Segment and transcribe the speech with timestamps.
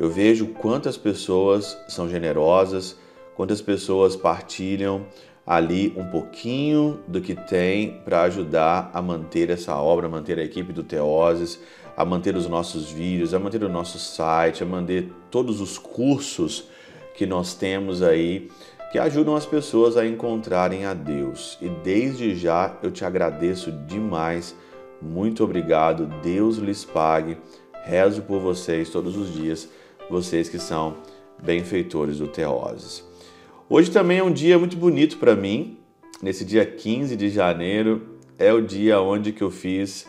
[0.00, 2.96] Eu vejo quantas pessoas são generosas,
[3.36, 5.06] quantas pessoas partilham
[5.46, 10.72] ali um pouquinho do que tem para ajudar a manter essa obra, manter a equipe
[10.72, 11.60] do Teoses,
[11.96, 16.68] a manter os nossos vídeos, a manter o nosso site, a manter todos os cursos
[17.14, 18.50] que nós temos aí
[18.90, 21.58] que ajudam as pessoas a encontrarem a Deus.
[21.60, 24.54] E desde já eu te agradeço demais
[25.00, 27.36] muito obrigado, Deus lhes pague.
[27.84, 29.68] Rezo por vocês todos os dias,
[30.10, 30.96] vocês que são
[31.42, 33.04] benfeitores do Teoses.
[33.68, 35.78] Hoje também é um dia muito bonito para mim.
[36.22, 40.06] Nesse dia 15 de janeiro é o dia onde que eu fiz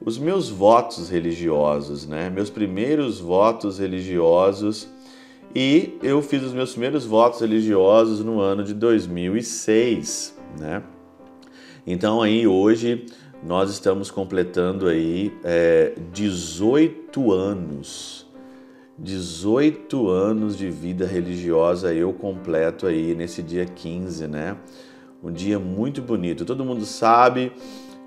[0.00, 2.30] os meus votos religiosos, né?
[2.30, 4.88] Meus primeiros votos religiosos
[5.54, 10.82] e eu fiz os meus primeiros votos religiosos no ano de 2006, né?
[11.86, 13.06] Então aí hoje
[13.42, 18.26] nós estamos completando aí é, 18 anos.
[18.98, 24.56] 18 anos de vida religiosa eu completo aí nesse dia 15, né?
[25.22, 26.44] Um dia muito bonito.
[26.44, 27.52] Todo mundo sabe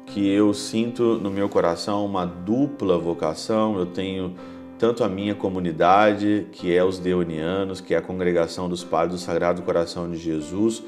[0.05, 3.77] que eu sinto no meu coração uma dupla vocação.
[3.77, 4.35] Eu tenho
[4.77, 9.23] tanto a minha comunidade, que é os Deonianos, que é a congregação dos Padres do
[9.23, 10.83] Sagrado Coração de Jesus,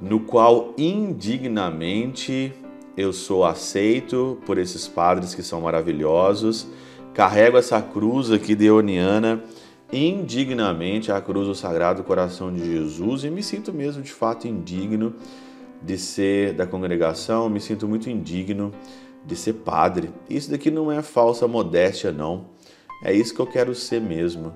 [0.00, 2.52] no qual indignamente
[2.96, 6.66] eu sou aceito por esses padres que são maravilhosos,
[7.12, 9.42] carrego essa cruz aqui deoniana
[9.92, 15.14] indignamente, a cruz do Sagrado Coração de Jesus, e me sinto mesmo de fato indigno
[15.82, 18.72] de ser da congregação, me sinto muito indigno
[19.24, 20.10] de ser padre.
[20.28, 22.46] Isso daqui não é falsa modéstia, não.
[23.04, 24.54] É isso que eu quero ser mesmo.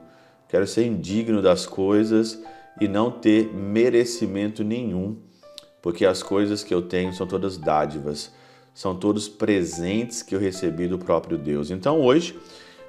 [0.49, 2.43] Quero ser indigno das coisas
[2.81, 5.17] e não ter merecimento nenhum
[5.83, 8.33] porque as coisas que eu tenho são todas dádivas,
[8.75, 11.71] são todos presentes que eu recebi do próprio Deus.
[11.71, 12.39] Então hoje,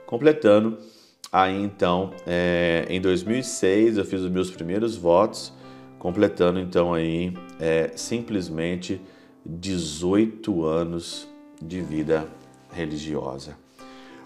[0.06, 0.78] completando,
[1.32, 5.54] aí então, é, em 2006 eu fiz os meus primeiros votos,
[5.98, 9.02] completando então aí é, simplesmente
[9.46, 11.28] 18 anos
[11.62, 12.28] de vida
[12.72, 13.58] religiosa.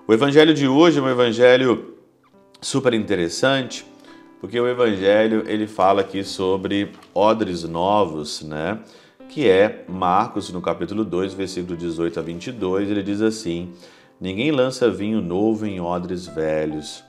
[0.08, 1.96] O evangelho de hoje é um evangelho
[2.62, 3.86] super interessante,
[4.44, 8.78] porque o Evangelho ele fala aqui sobre odres novos, né?
[9.30, 13.72] Que é Marcos no capítulo 2, versículo 18 a 22, ele diz assim:
[14.20, 17.06] Ninguém lança vinho novo em odres velhos.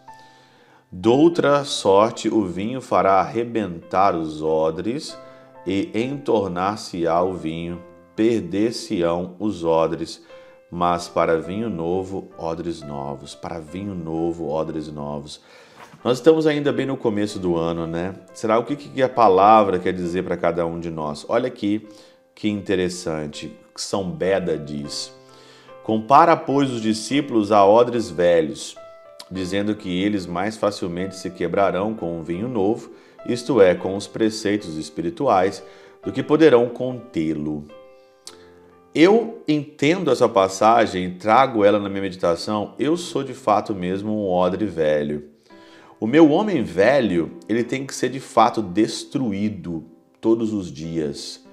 [0.92, 5.18] Doutra sorte o vinho fará arrebentar os odres
[5.66, 7.82] e entornar-se-á o vinho,
[8.14, 10.24] perder-se-ão os odres,
[10.70, 15.40] mas para vinho novo, odres novos, para vinho novo, odres novos.
[16.04, 18.14] Nós estamos ainda bem no começo do ano, né?
[18.34, 21.24] Será o que, que a palavra quer dizer para cada um de nós?
[21.30, 21.88] Olha aqui
[22.34, 23.50] que interessante.
[23.74, 25.10] São Beda diz:
[25.82, 28.76] Compara, pois, os discípulos a odres velhos,
[29.30, 32.90] dizendo que eles mais facilmente se quebrarão com um vinho novo,
[33.24, 35.64] isto é, com os preceitos espirituais,
[36.04, 37.64] do que poderão contê-lo.
[38.94, 42.74] Eu entendo essa passagem, trago ela na minha meditação.
[42.78, 45.33] Eu sou de fato mesmo um odre velho.
[46.00, 49.84] O meu homem velho, ele tem que ser de fato destruído
[50.20, 51.44] todos os dias.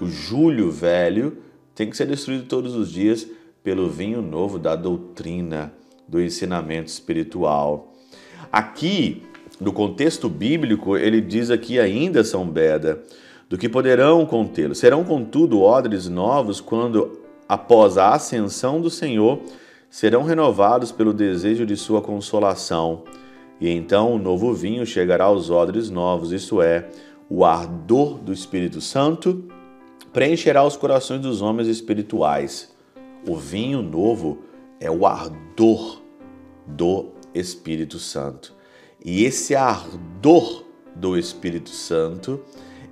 [0.00, 1.38] O Júlio velho
[1.74, 3.26] tem que ser destruído todos os dias
[3.64, 5.72] pelo vinho novo da doutrina,
[6.06, 7.94] do ensinamento espiritual.
[8.52, 9.22] Aqui,
[9.58, 13.02] no contexto bíblico, ele diz aqui ainda São Beda,
[13.48, 14.74] do que poderão contê-lo.
[14.74, 19.40] Serão, contudo, odres novos quando, após a ascensão do Senhor,
[19.88, 23.04] serão renovados pelo desejo de sua consolação
[23.60, 26.88] e então o novo vinho chegará aos odres novos, isto é,
[27.28, 29.44] o ardor do Espírito Santo
[30.12, 32.74] preencherá os corações dos homens espirituais.
[33.28, 34.38] O vinho novo
[34.80, 36.00] é o ardor
[36.66, 38.54] do Espírito Santo.
[39.04, 40.64] E esse ardor
[40.94, 42.40] do Espírito Santo,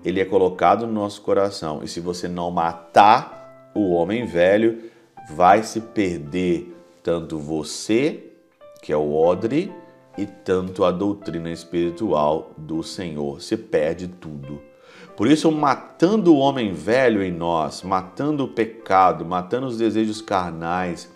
[0.04, 1.80] ele é colocado no nosso coração.
[1.82, 4.82] E se você não matar o homem velho,
[5.30, 8.32] vai se perder tanto você,
[8.82, 9.72] que é o odre,
[10.16, 13.40] e tanto a doutrina espiritual do Senhor.
[13.40, 14.60] Se perde tudo.
[15.16, 21.10] Por isso, matando o homem velho em nós, matando o pecado, matando os desejos carnais,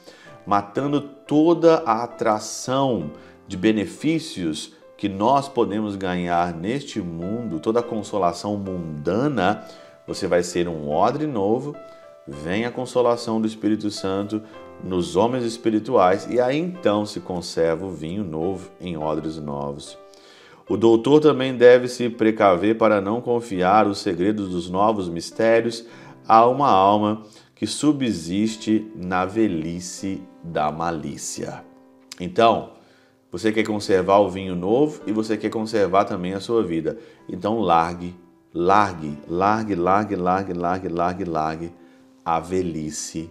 [0.46, 3.10] matando toda a atração
[3.46, 9.64] de benefícios que nós podemos ganhar neste mundo, toda a consolação mundana,
[10.06, 11.74] você vai ser um odre novo,
[12.26, 14.42] vem a consolação do Espírito Santo
[14.82, 19.98] nos homens espirituais e aí então se conserva o vinho novo em odres novos.
[20.68, 25.84] O doutor também deve se precaver para não confiar os segredos dos novos mistérios
[26.26, 27.22] a uma alma
[27.54, 31.64] que subsiste na velhice da malícia.
[32.20, 32.70] Então,
[33.30, 36.98] você quer conservar o vinho novo e você quer conservar também a sua vida.
[37.28, 38.14] Então largue,
[38.52, 41.72] largue, largue, largue, largue, largue, largue, largue
[42.24, 43.30] a velhice